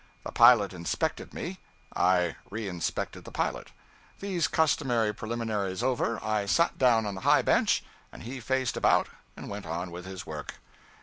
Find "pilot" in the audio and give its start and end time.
0.31-0.73, 3.31-3.69